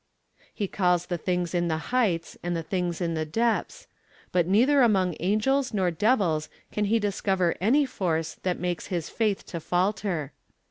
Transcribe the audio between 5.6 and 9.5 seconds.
nor devils can he discover any force that makes his faith